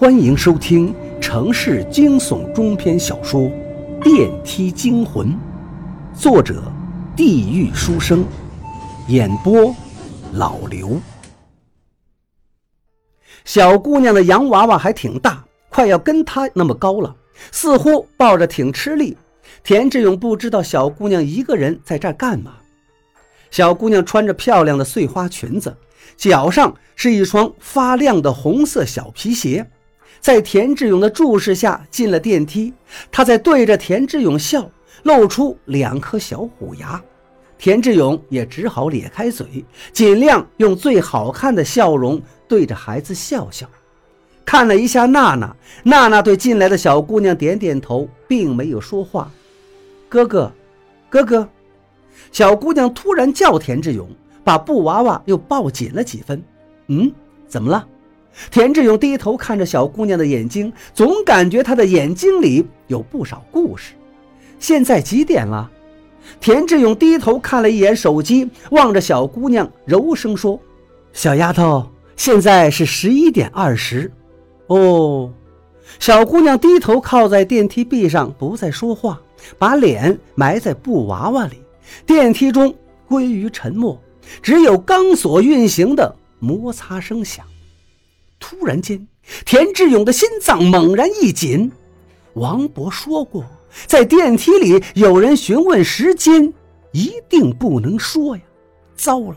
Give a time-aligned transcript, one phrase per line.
[0.00, 3.40] 欢迎收听城市惊悚中篇小说
[4.00, 5.26] 《电梯惊魂》，
[6.16, 6.62] 作者：
[7.16, 8.24] 地狱书生，
[9.08, 9.74] 演播：
[10.34, 11.00] 老刘。
[13.44, 17.16] 小姑娘的洋娃娃还挺大，快要跟她那么高了，
[17.50, 19.16] 似乎抱着挺吃力。
[19.64, 22.52] 田志勇不知道小姑娘一个人在这儿干嘛。
[23.50, 25.76] 小姑娘穿着漂亮的碎花裙子，
[26.16, 29.68] 脚上是一双发亮的红色小皮鞋。
[30.20, 32.72] 在田志勇的注视下进了电梯，
[33.10, 34.70] 他在对着田志勇笑，
[35.04, 37.00] 露出两颗小虎牙。
[37.56, 43.68] 田志勇也只好咧开嘴，尽量用最好看的笑容对着孩子笑笑。
[44.44, 49.30] 看了一下娜娜，娜娜对进来的小姑娘点点头，并没有说话。
[50.08, 50.52] 哥哥，
[51.10, 51.48] 哥哥。
[52.32, 54.08] 小姑娘突然叫田志勇，
[54.42, 56.42] 把布娃娃又抱紧了几分。
[56.86, 57.12] 嗯，
[57.46, 57.86] 怎么了？
[58.50, 63.94] 田志勇低头看着小姑娘的眼睛，总感觉她的眼睛里有不少故事。
[64.58, 65.70] 现在几点了？
[66.40, 70.60] 田志勇低头看了一眼手机，望着小姑娘，柔声说
[71.12, 74.10] ：“小丫头，现在是十一点二十。”
[74.68, 75.32] 哦。
[75.98, 79.20] 小姑娘低头靠在电梯壁上，不再说话，
[79.56, 81.62] 把脸埋在布娃娃里。
[82.04, 82.74] 电梯中
[83.06, 83.98] 归于沉默，
[84.42, 87.44] 只有钢索运行的摩擦声响。
[88.38, 89.06] 突然间，
[89.44, 91.70] 田志勇的心脏猛然一紧。
[92.34, 93.44] 王博说过，
[93.86, 96.52] 在电梯里有人询问时间，
[96.92, 98.42] 一定不能说呀！
[98.96, 99.36] 糟了，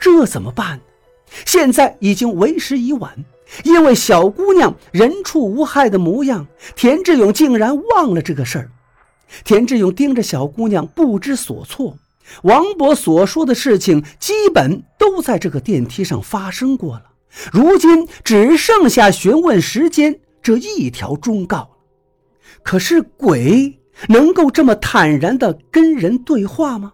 [0.00, 0.82] 这怎么办呢？
[1.46, 3.24] 现在已经为时已晚，
[3.64, 8.70] 因为小姑娘人畜无害的模样，田志勇竟然忘了这个事儿。
[9.44, 11.96] 田志勇盯着小姑娘，不知所措。
[12.42, 17.04] 王博所说的事情，基本都在这个电梯上发生过了。
[17.52, 21.68] 如今只剩下询问时间这一条忠告了。
[22.62, 26.92] 可是鬼能够这么坦然地跟人对话吗？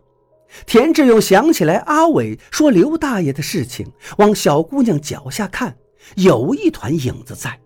[0.64, 3.86] 田志勇想起来阿伟说刘大爷的事情，
[4.16, 5.76] 往小姑娘脚下看，
[6.16, 7.58] 有一团影子在。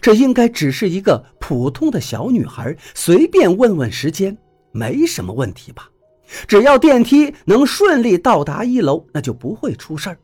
[0.00, 4.36] 这应该只是一个普通的小女孩，随便问问时间，
[4.70, 5.88] 没什么问题吧？
[6.46, 10.18] 只要电梯能顺利到达一楼，那就不会出事儿。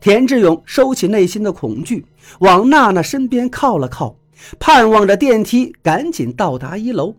[0.00, 2.04] 田志勇收起内心的恐惧，
[2.40, 4.16] 往娜娜身边靠了靠，
[4.58, 7.14] 盼望着电梯赶紧到达一楼。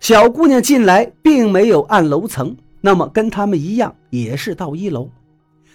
[0.00, 5.08] 小姑娘进来并没有按楼层，那么跟他们一样也是到一楼。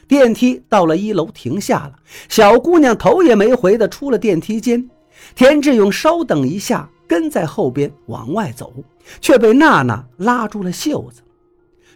[0.07, 1.93] 电梯到了一楼，停下了。
[2.29, 4.89] 小姑娘头也没回的出了电梯间。
[5.35, 8.73] 田志勇稍等一下，跟在后边往外走，
[9.19, 11.21] 却被娜娜拉住了袖子。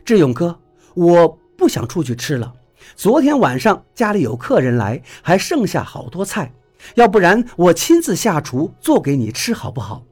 [0.03, 0.59] 志勇哥，
[0.93, 2.51] 我不想出去吃了。
[2.95, 6.51] 昨天晚上家里有客人来，还剩下好多菜，
[6.95, 10.03] 要不然我亲自下厨做给你吃好不好？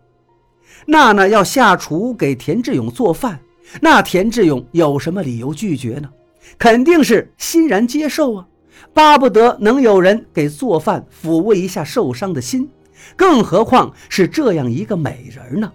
[0.85, 3.39] 娜娜要下厨给田志勇做饭，
[3.81, 6.09] 那田志勇有什么理由拒绝呢？
[6.57, 8.47] 肯定是欣然接受啊，
[8.93, 12.67] 巴不得能有人给做饭抚慰一下受伤的心。
[13.15, 15.71] 更何况是这样一个美人呢？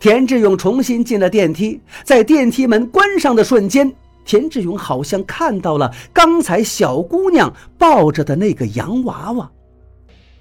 [0.00, 3.92] 田志勇重新进了电梯，在电梯门关上的瞬间，
[4.28, 9.50] 田志勇好像看到了刚才小姑娘抱着的那个洋娃娃。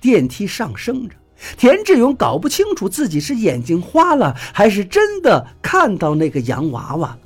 [0.02, 1.16] 电梯上升着，
[1.58, 7.20] 田志勇搞不清楚自己是眼睛花了，还是真的看到那个洋娃娃了。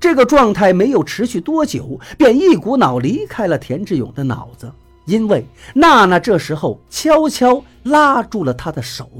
[0.00, 4.72] 这个状态没有持续多久，便一股脑离开了田志勇的脑子。
[5.04, 9.10] 因为娜娜这时候悄悄拉住了他的手，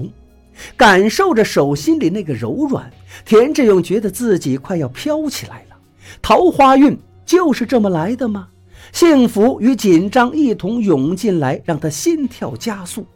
[0.75, 2.91] 感受着手心里那个柔软，
[3.27, 5.72] 田志勇觉得自己快要飘起来了。
[6.21, 8.49] 桃花运就是这么来的吗？
[8.93, 13.07] 幸福与紧张一同涌进来，让他心跳加速。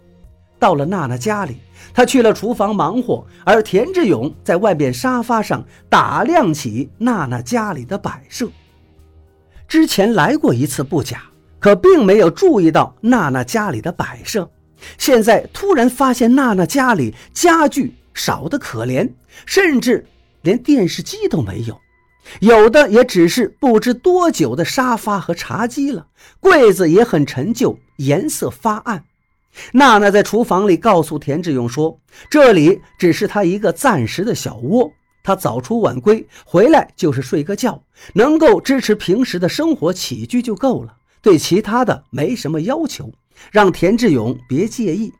[0.58, 1.56] 到了娜娜家里，
[1.92, 8.48] 他去了厨房忙活，而田志勇在外边沙发上打量起娜娜家里的摆设。
[9.68, 11.22] 之前来过一次不假。
[11.58, 14.48] 可并没有注意到娜娜家里的摆设，
[14.98, 19.10] 现在突然发现娜娜家里家具少得可怜，
[19.46, 20.06] 甚至
[20.42, 21.76] 连电视机都没有，
[22.40, 26.06] 有的也只是不知多久的沙发和茶几了。
[26.40, 29.04] 柜子也很陈旧，颜色发暗。
[29.72, 34.92] 娜娜在厨房里告诉田志勇说：“这里只是她一个暂时的小窝，
[35.22, 37.82] 她早出晚归，回来就是睡个觉，
[38.14, 43.10] 能够支持平时的生活起居就够了。”对其他的没什么要求，
[43.50, 45.12] 让田志勇别介意。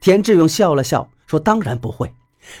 [0.00, 2.12] 田志勇笑了笑，说：“当然不会。”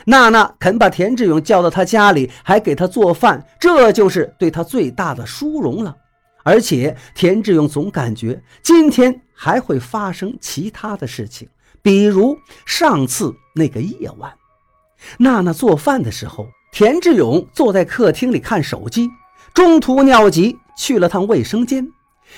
[0.06, 5.96] 娜娜肯把田志勇叫到他家里，还给他做饭，这就是对他最大的殊荣了。
[6.44, 11.48] 而且田志勇总感觉今天还会发生其他的事情，
[11.82, 14.32] 比如上次那个夜晚，
[15.18, 19.08] 娜娜做饭的时候，田志勇坐在客厅里看手机，
[19.54, 21.88] 中途尿急去了趟卫生间。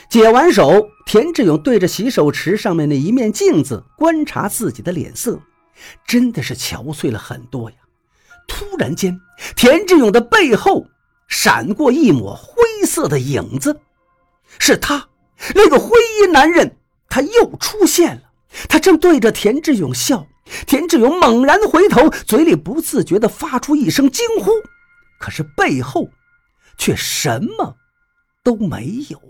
[0.08, 5.40] 解完手，田志勇对着洗手池上面的一面镜子观察自己的脸色，
[6.06, 7.76] 真的是憔悴了很多呀。
[8.46, 9.20] 突然间，
[9.54, 10.86] 田志勇的背后
[11.28, 13.80] 闪过一抹灰色的影子，
[14.58, 15.08] 是他，
[15.54, 16.76] 那个灰衣男人，
[17.08, 18.22] 他又出现了。
[18.68, 20.26] 他正对着田志勇笑，
[20.66, 24.50] 田志勇猛然回头，嘴里不自觉地发出一声惊呼，
[25.20, 26.08] 可是背后
[26.78, 27.76] 却什么
[28.42, 29.20] 都没有。